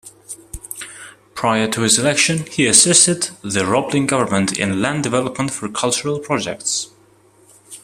[1.35, 6.89] Prior to his election, he assisted the Roblin government in land-development for cultural projects.